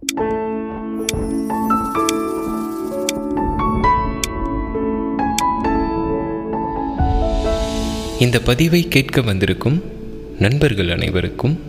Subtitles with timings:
[0.00, 0.16] இந்த
[8.44, 9.82] பதிவை கேட்க வந்திருக்கும்
[10.38, 11.60] நண்பர்கள் அனைவருக்கும்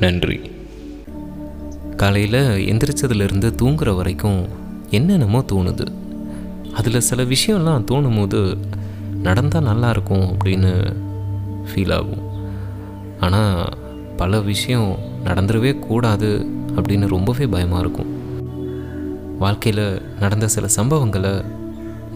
[0.00, 0.40] நன்றி.
[1.96, 4.48] காலையில் எந்திரிச்சதுலேருந்து தூங்குற வரைக்கும்
[4.90, 5.86] என்னென்னமோ தோணுது.
[6.74, 8.58] அதில் சில விஷயம்லாம் தோணும் போது
[9.22, 10.96] நடந்தால் நல்லாயிருக்கும் அப்படின்னு
[11.68, 12.22] ஃபீல் ஆகும்.
[13.20, 13.68] ஆனால்
[14.16, 18.10] பல விஷயம் நடந்துடவே கூடாது அப்படின்னு ரொம்பவே பயமாக இருக்கும்.
[19.38, 21.44] வாழ்க்கையில் நடந்த சில சம்பவங்களை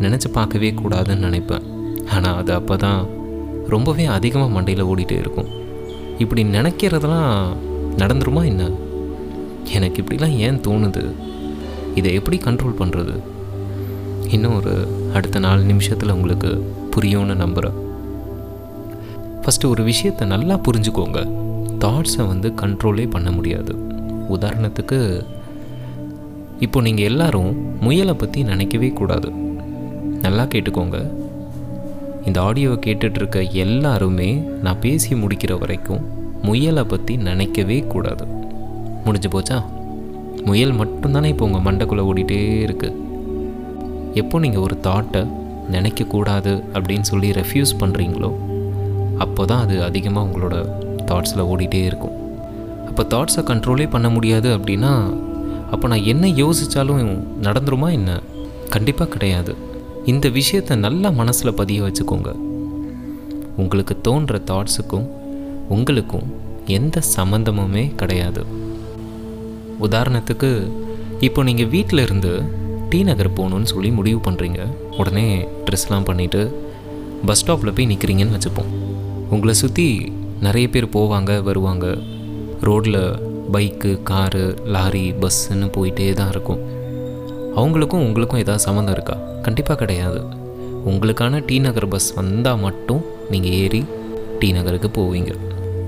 [0.01, 1.65] நினச்சி பார்க்கவே கூடாதுன்னு நினைப்பேன்.
[2.13, 3.07] ஆனால் அது அப்போ தான்
[3.69, 5.49] ரொம்பவே அதிகமாக மண்டையில் ஓடிட்டே இருக்கும்.
[6.19, 7.57] இப்படி நினைக்கிறதெல்லாம்
[7.97, 8.71] நடந்துருமா என்ன?
[9.73, 11.05] எனக்கு இப்படிலாம் ஏன் தோணுது?
[11.95, 13.17] இதை எப்படி கண்ட்ரோல் பண்ணுறது
[14.29, 14.75] இன்னும் ஒரு
[15.15, 16.51] அடுத்த நாலு நிமிஷத்தில் உங்களுக்கு
[16.95, 17.77] புரியும்னு நம்புகிறேன்
[19.43, 21.21] ஃபஸ்ட்டு ஒரு விஷயத்தை நல்லா புரிஞ்சுக்கோங்க.
[21.85, 23.75] தாட்ஸை வந்து கண்ட்ரோலே பண்ண முடியாது.
[24.35, 24.99] உதாரணத்துக்கு
[26.65, 27.51] இப்போ நீங்கள் எல்லாரும்
[27.87, 29.29] முயலை பற்றி நினைக்கவே கூடாது.
[30.25, 30.99] நல்லா கேட்டுக்கோங்க.
[32.29, 34.31] இந்த ஆடியோவை கேட்டுட்ருக்க எல்லாருமே
[34.67, 36.05] நான் பேசி முடிக்கிற வரைக்கும்
[36.47, 38.25] முயலை பற்றி நினைக்கவே கூடாது.
[39.07, 39.59] முடிஞ்சு போச்சா?
[40.49, 43.05] முயல் மட்டும்தானே இப்போ உங்கள் மண்டைக்குள்ளே ஓடிட்டே இருக்குது
[44.21, 45.23] எப்போ நீங்கள் ஒரு தாட்டை
[45.75, 48.31] நினைக்கக்கூடாது அப்படின்னு சொல்லி ரெஃப்யூஸ் பண்ணுறீங்களோ
[49.25, 50.57] அப்போ தான் அது அதிகமாக உங்களோட
[51.09, 52.17] தாட்ஸில் ஓடிட்டே இருக்கும்.
[52.97, 54.91] அப்போ தாட்ஸை கண்ட்ரோலே பண்ண முடியாது அப்படின்னா
[55.75, 57.01] அப்போ நான் என்ன யோசித்தாலும்
[57.47, 58.11] நடந்துருமா என்ன?
[58.71, 59.53] கண்டிப்பாக கிடையாது.
[60.05, 62.31] இந்த விஷயத்தை நல்லா மனசில் பதிய வச்சுக்கோங்க.
[63.57, 65.07] உங்களுக்கு தோன்ற தாட்ஸுக்கும்
[65.69, 66.27] உங்களுக்கும்
[66.79, 68.45] எந்த சம்மந்தமுமே கிடையாது.
[69.89, 70.51] உதாரணத்துக்கு
[71.21, 72.43] இப்போ நீங்கள் வீட்டில் இருந்து
[72.89, 74.63] டி நகர் போகணுன்னு சொல்லி முடிவு பண்ணுறீங்க
[74.97, 75.29] உடனே
[75.69, 76.43] ட்ரெஸ்லாம் பண்ணிவிட்டு
[77.27, 78.75] பஸ் ஸ்டாப்பில் போய் நிற்கிறீங்கன்னு வச்சுப்போம்.
[79.31, 81.97] உங்களை சுற்றி நிறைய பேர் போவாங்க வருவாங்க.
[82.63, 83.19] ரோட்டில்
[83.53, 86.61] பைக்கு காரு லாரி பஸ்ஸுன்னு போயிட்டே தான் இருக்கும்.
[87.57, 89.17] அவங்களுக்கும் உங்களுக்கும் ஏதாவது சம்மந்தம் இருக்கா?
[89.43, 90.21] கண்டிப்பாக கிடையாது.
[90.87, 93.85] உங்களுக்கான டி நகர் பஸ் வந்தால் மட்டும் நீங்கள் ஏறி
[94.39, 95.35] டி நகருக்கு போவீங்க.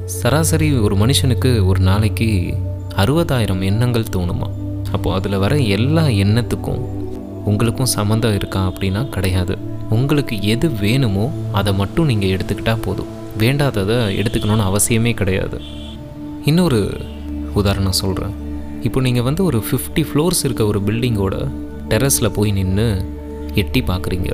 [0.04, 2.54] சராசரி ஒரு மனுஷனுக்கு ஒரு நாளைக்கு
[2.96, 4.48] அறுபதாயிரம் எண்ணங்கள் தோணுமா?
[4.92, 6.82] அப்போது அதில் வர எல்லா எண்ணத்துக்கும்
[7.44, 9.58] உங்களுக்கும் சம்மந்தம் இருக்கா அப்படின்னா கிடையாது.
[9.90, 13.06] உங்களுக்கு எது வேணுமோ அதை மட்டும் நீங்கள் எடுத்துக்கிட்டால் போதும்.
[13.38, 15.60] வேண்டாததை எடுத்துக்கணும்னு அவசியமே கிடையாது.
[16.48, 16.80] இன்னொரு
[17.60, 18.34] உதாரணம் சொல்கிறேன்
[18.86, 21.36] இப்போ நீங்கள் வந்து ஒரு ஃபிஃப்டி ஃப்ளோர்ஸ் இருக்க ஒரு பில்டிங்கோட
[21.92, 22.86] டெரஸில் போய் நின்று
[23.60, 24.30] எட்டி பார்க்குறீங்க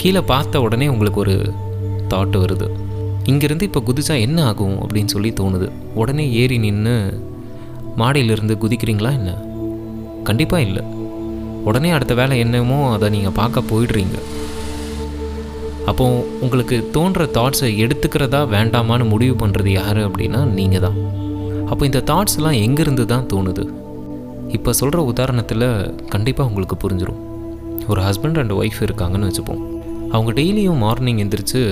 [0.00, 1.36] கீழே பார்த்த உடனே உங்களுக்கு ஒரு
[2.12, 2.68] தாட் வருது.
[3.30, 5.68] இங்கேருந்து இப்போ குதிச்சா என்ன ஆகும் அப்படின்னு சொல்லி தோணுது.
[6.00, 6.94] உடனே ஏறி நின்று
[8.00, 9.30] மாடியிலிருந்து குதிக்கிறீங்களா என்ன?
[10.28, 10.82] கண்டிப்பாக இல்லை.
[11.68, 14.16] உடனே அடுத்த வேலை என்னமோ அதை நீங்கள் பார்க்க போயிடுறீங்க.
[15.90, 20.96] அப்போது உங்களுக்கு தோன்ற தாட்ஸை எடுத்துக்கிறதா வேண்டாமான்னு முடிவு பண்ணுறது யார் அப்படின்னா நீங்கள் தான்
[21.70, 23.64] அப்போ இந்த தாட்ஸ்லாம் எங்கேருந்து தான் தோணுது?
[24.48, 25.68] இப்போ சொல்கிற உதாரணத்தில்
[26.08, 27.20] கண்டிப்பாக உங்களுக்கு புரிஞ்சிடும்
[27.88, 29.62] ஒரு ஹஸ்பண்ட் அண்ட் ஒய்ஃப் இருக்காங்கன்னு வச்சுப்போம்.
[30.10, 31.62] அவங்க டெய்லியும் மார்னிங் எந்திரிச்சு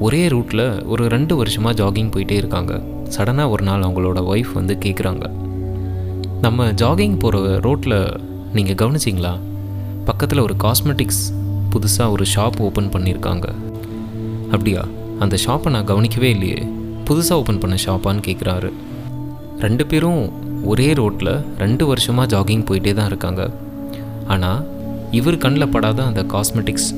[0.00, 2.72] ஒரே ரூட்டில் ஒரு ரெண்டு வருஷமாக ஜாகிங் போயிட்டே இருக்காங்க.
[3.16, 5.26] சடனாக ஒரு நாள் அவங்களோட ஒய்ஃப் வந்து கேட்குறாங்க
[6.40, 7.98] நம்ம ஜாகிங் போகிற ரோட்டில்
[8.52, 9.32] நீங்கள் கவனிச்சிங்களா?
[10.04, 11.22] பக்கத்தில் ஒரு காஸ்மெட்டிக்ஸ்
[11.72, 13.46] புதுசாக ஒரு ஷாப் ஓப்பன் பண்ணியிருக்காங்க
[14.52, 14.82] அப்படியா?
[15.18, 16.60] அந்த ஷாப்பை நான் கவனிக்கவே இல்லையே.
[17.08, 18.70] புதுசாக ஓப்பன் பண்ண ஷாப்பான்னு கேட்குறாரு
[19.64, 20.22] ரெண்டு பேரும்
[20.70, 23.42] ஒரே ரோட்டில் ரெண்டு வருஷமாக ஜாகிங் போயிட்டே தான் இருக்காங்க.
[24.32, 24.60] ஆனால்
[25.18, 26.88] இவர் கண்ணில் படாத அந்த காஸ்மெட்டிக்ஸ்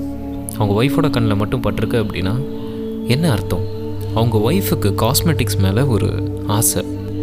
[0.57, 2.35] அவங்க ஒய்ஃபோட கண்ணில் மட்டும் பட்டிருக்கு அப்படின்னா
[3.15, 3.65] என்ன அர்த்தம்?
[4.19, 6.09] அவங்க ஒய்ஃபுக்கு காஸ்மெட்டிக்ஸ் மேலே ஒரு
[6.57, 6.83] ஆசை.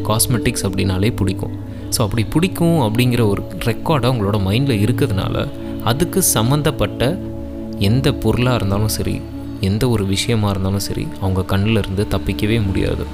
[0.09, 1.55] காஸ்மெட்டிக்ஸ் அப்படின்னாலே பிடிக்கும்.
[1.95, 5.45] ஸோ அப்படி பிடிக்கும் அப்படிங்கிற ஒரு ரெக்கார்டாக அவங்களோட மைண்டில் இருக்கிறதுனால
[5.91, 7.03] அதுக்கு சம்மந்தப்பட்ட
[7.89, 9.15] எந்த பொருளாக இருந்தாலும் சரி
[9.69, 13.05] எந்த ஒரு விஷயமா இருந்தாலும் சரி அவங்க கண்ணில் இருந்து தப்பிக்கவே முடியாது.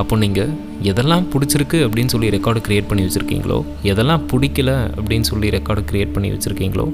[0.00, 0.50] அப்போ நீங்கள்
[0.90, 3.58] எதெல்லாம் பிடிச்சிருக்கு அப்படின்னு சொல்லி ரெக்கார்டு க்ரியேட் பண்ணி வச்சுருக்கீங்களோ
[3.90, 6.86] எதெல்லாம் பிடிக்கல அப்படின்னு சொல்லி ரெக்கார்டு க்ரியேட் பண்ணி வச்சுருக்கீங்களோ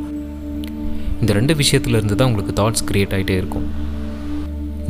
[1.22, 3.66] இந்த ரெண்டு விஷயத்துலேருந்து தான் உங்களுக்கு தாட்ஸ் க்ரியேட் ஆகிட்டே இருக்கும்.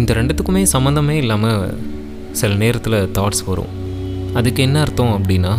[0.01, 1.65] இந்த ரெண்டுத்துக்குமே சம்மந்தமே இல்லாமல்
[2.41, 3.73] சில நேரத்தில் தாட்ஸ் வரும்.
[4.39, 5.55] அதுக்கு என்ன அர்த்தம் அப்படின்னா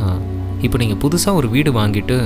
[0.67, 2.17] இப்போ நீங்கள் புதுசாக ஒரு வீடு வாங்கிட்டு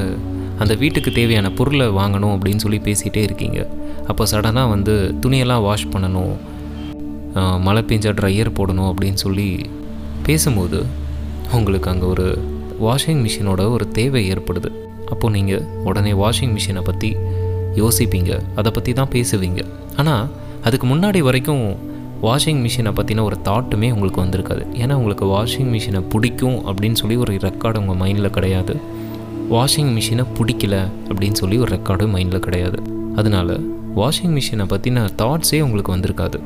[0.64, 3.60] அந்த வீட்டுக்கு தேவையான பொருளை வாங்கணும் அப்படின்னு சொல்லி பேசிகிட்டே இருக்கீங்க.
[4.12, 6.36] அப்போ சடனாக வந்து துணியெல்லாம் வாஷ் பண்ணணும்
[7.66, 9.50] மழை பெஞ்சா ட்ரையர் போடணும் அப்படின்னு சொல்லி
[10.28, 10.80] பேசும்போது
[11.58, 12.28] உங்களுக்கு அங்கே ஒரு
[12.86, 14.70] வாஷிங் மிஷினோட ஒரு தேவை ஏற்படுது.
[15.12, 17.10] அப்போது நீங்கள் உடனே வாஷிங் மிஷினை பற்றி
[17.82, 18.32] யோசிப்பீங்க.
[18.60, 19.62] அதை பற்றி தான் பேசுவீங்க.
[20.02, 20.26] ஆனால்
[20.68, 21.64] அதுக்கு முன்னாடி வரைக்கும்
[22.26, 24.64] வாஷிங் மிஷினை பற்றின ஒரு தாட்டுமே உங்களுக்கு வந்திருக்காது.
[24.84, 28.76] ஏன்னா உங்களுக்கு வாஷிங் மிஷினை பிடிக்கும் அப்படின்னு சொல்லி ஒரு ரெக்கார்டு உங்கள் மைண்டில் கிடையாது.
[29.56, 30.76] வாஷிங் மிஷினை பிடிக்கல
[31.10, 32.80] அப்படின்னு சொல்லி ஒரு ரெக்கார்டும் மைண்டில் கிடையாது.
[33.16, 33.58] அதனால
[34.02, 36.40] வாஷிங் மிஷினை பற்றின தாட்ஸே உங்களுக்கு வந்திருக்காது.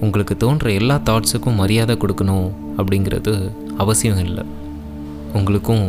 [0.00, 3.32] உங்களுக்கு தோன்ற எல்லா தாட்ஸுக்கும் மரியாதை கொடுக்கணும் அப்படிங்கிறது
[3.76, 4.44] அவசியம் இல்லை.
[5.32, 5.84] உங்களுக்கும்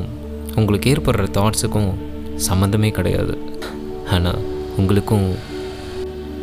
[0.56, 1.92] உங்களுக்கு ஏற்படுற தாட்ஸுக்கும்
[2.50, 3.36] சம்மந்தமே கிடையாது.
[4.12, 4.42] ஆனால்
[4.78, 5.28] உங்களுக்கும்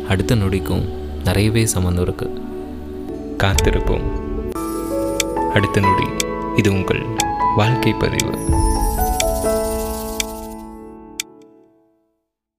[0.07, 0.85] அடுத்த நொடிக்கும்
[1.23, 2.41] நிறையவே சம்மந்தம் இருக்குது
[3.43, 4.07] காத்திருப்போம்.
[5.53, 6.07] அடுத்த நொடி
[6.55, 7.03] இது உங்கள்
[7.55, 8.33] வாழ்க்கை பதிவு.